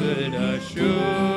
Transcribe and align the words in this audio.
Blessed 0.00 0.32
assurance, 0.34 1.29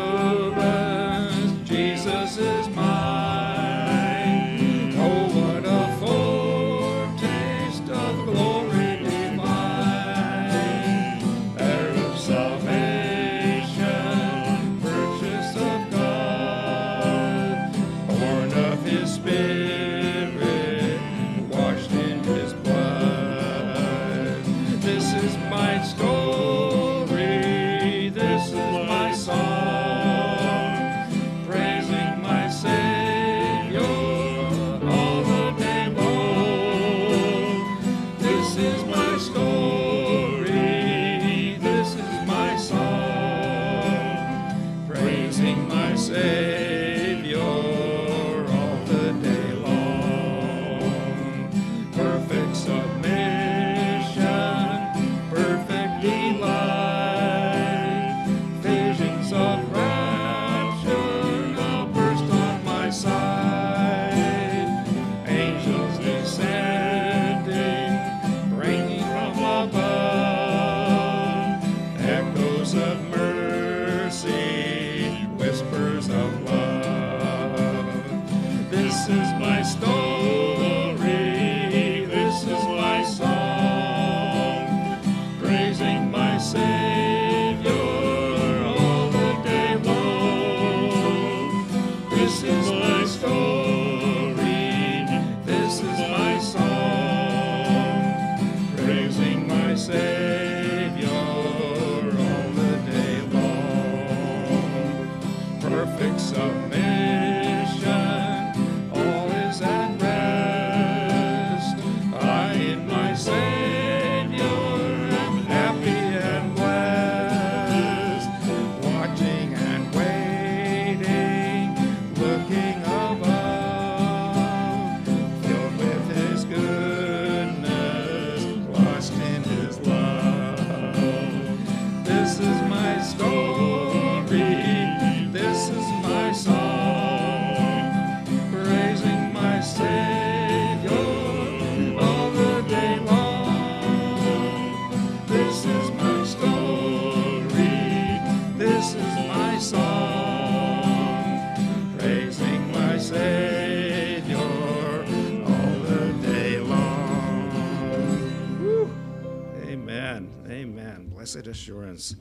Blessed 161.33 161.47
assurance. 161.47 162.15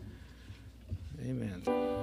Amen. 1.20 2.01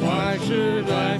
Why 0.00 0.38
should 0.46 0.90
I 0.90 1.18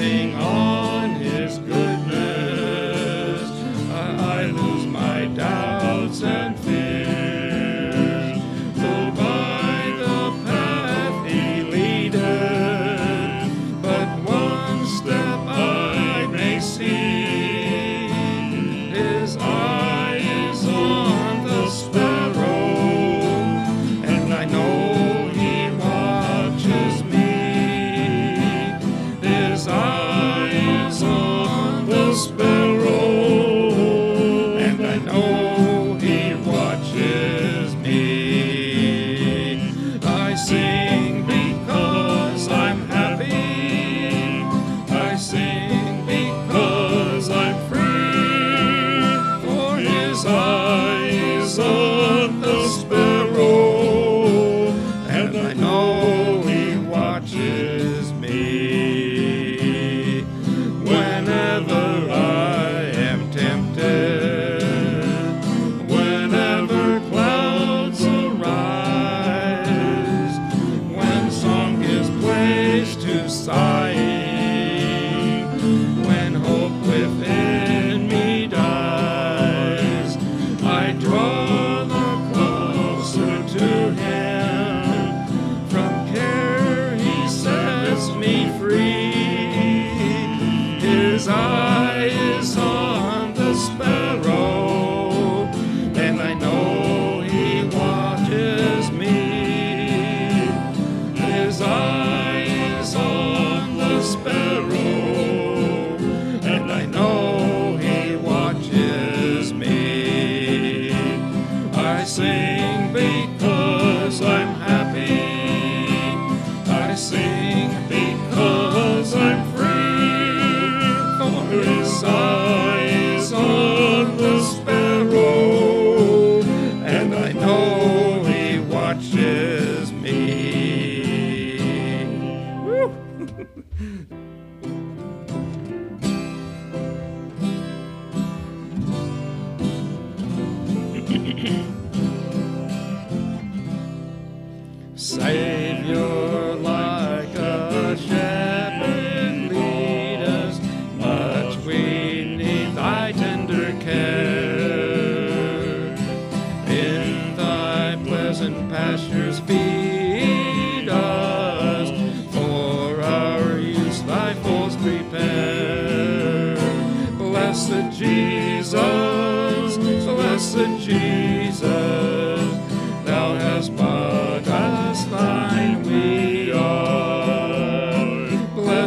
resting 0.00 0.34
on 0.36 0.66
oh. 0.66 0.69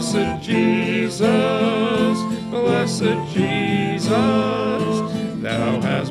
Blessed 0.03 0.43
Jesus, 0.43 1.23
blessed 2.51 3.15
Jesus, 3.33 4.11
thou 5.41 5.79
hast 5.79 6.02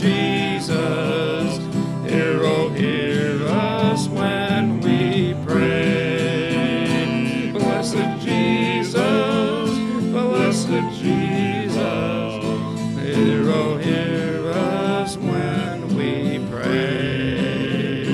Jesus, 0.00 1.58
hear, 2.10 2.40
oh, 2.42 2.70
hear 2.70 3.46
us 3.46 4.08
when 4.08 4.80
we 4.80 5.34
pray. 5.44 7.50
Blessed 7.52 8.24
Jesus, 8.24 9.70
blessed 10.10 10.68
Jesus, 11.02 11.74
hear, 12.96 13.50
oh, 13.50 13.76
hear 13.76 14.48
us 14.48 15.18
when 15.18 15.94
we 15.94 16.38
pray. 16.50 18.04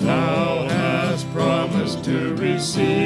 Thou 0.00 0.66
hast 0.68 1.32
promised 1.32 2.02
to 2.06 2.34
receive 2.34 2.97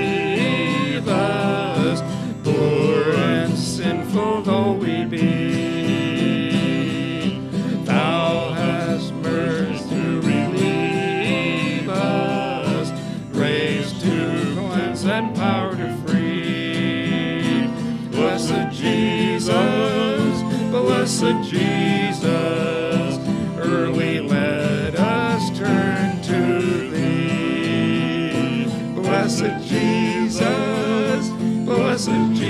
blessed 21.23 21.53
Jesus, 21.53 23.19
early 23.57 24.19
let 24.19 24.97
us 24.97 25.57
turn 25.57 26.21
to 26.23 26.91
thee. 26.91 28.65
Blessed 28.97 29.63
Jesus, 29.69 31.29
blessed 31.65 32.33
Jesus, 32.33 32.42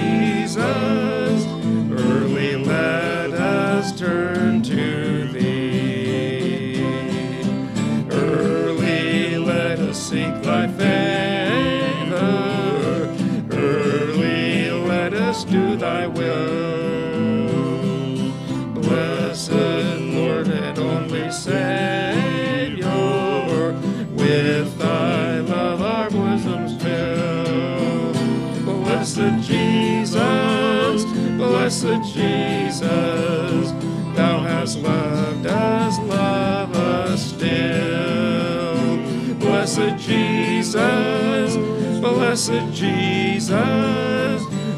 Blessed 29.22 29.48
Jesus, 29.48 31.04
blessed 31.36 32.12
Jesus, 32.12 33.70
thou 34.16 34.40
hast 34.40 34.78
loved 34.80 35.46
us, 35.46 35.98
love 36.00 36.74
us 36.74 37.28
still. 37.28 38.96
Blessed 39.36 39.96
Jesus, 39.98 41.56
blessed 42.00 42.72
Jesus, 42.72 43.50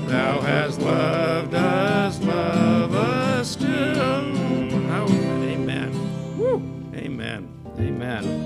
thou 0.09 0.41
hast 0.43 0.79
loved 0.83 1.55
us, 1.55 2.21
love 2.21 2.95
us 2.95 3.51
still. 3.53 3.73
Amen. 5.41 5.91
Woo. 6.39 6.61
Amen. 6.95 7.49
Amen. 7.79 8.44